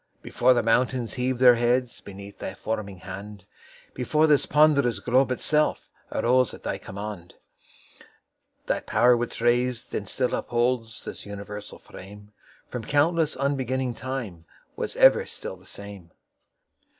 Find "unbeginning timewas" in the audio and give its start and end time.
13.37-14.95